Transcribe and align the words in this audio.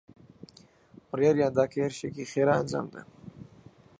بڕیاریان 1.09 1.51
دا 1.57 1.63
کە 1.71 1.77
هێرشێکی 1.83 2.29
خێرا 2.31 2.53
ئەنجام 2.57 2.85
بدەن. 2.89 3.07